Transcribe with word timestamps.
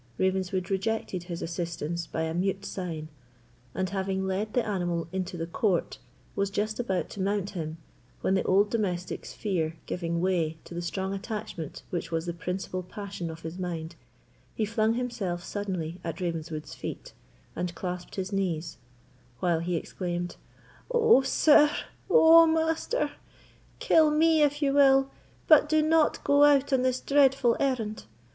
Ravenswood 0.17 0.71
rejected 0.71 1.25
his 1.25 1.43
assistance 1.43 2.07
by 2.07 2.23
a 2.23 2.33
mute 2.33 2.65
sign, 2.65 3.09
and 3.75 3.87
having 3.91 4.25
led 4.25 4.53
the 4.53 4.65
animal 4.65 5.07
into 5.11 5.37
the 5.37 5.45
court, 5.45 5.99
was 6.35 6.49
just 6.49 6.79
about 6.79 7.07
to 7.11 7.21
mount 7.21 7.51
him, 7.51 7.77
when 8.21 8.33
the 8.33 8.41
old 8.41 8.71
domestic's 8.71 9.31
fear 9.33 9.77
giving 9.85 10.19
way 10.19 10.57
to 10.63 10.73
the 10.73 10.81
strong 10.81 11.13
attachment 11.13 11.83
which 11.91 12.09
was 12.09 12.25
the 12.25 12.33
principal 12.33 12.81
passion 12.81 13.29
of 13.29 13.41
his 13.41 13.59
mind, 13.59 13.95
he 14.55 14.65
flung 14.65 14.95
himself 14.95 15.43
suddenly 15.43 15.99
at 16.03 16.19
Ravenswood's 16.19 16.73
feet, 16.73 17.13
and 17.55 17.75
clasped 17.75 18.15
his 18.15 18.33
knees, 18.33 18.77
while 19.39 19.59
he 19.59 19.75
exclaimed: 19.75 20.35
"Oh, 20.89 21.21
sir! 21.21 21.69
oh, 22.09 22.47
master! 22.47 23.11
kill 23.77 24.09
me 24.09 24.41
if 24.41 24.63
you 24.63 24.73
will, 24.73 25.11
but 25.45 25.69
do 25.69 25.83
not 25.83 26.23
go 26.23 26.43
out 26.43 26.73
on 26.73 26.81
this 26.81 26.99
dreadful 26.99 27.55
errand! 27.59 28.05